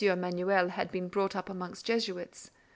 [0.03, 2.49] Emanuel had been brought up amongst Jesuits.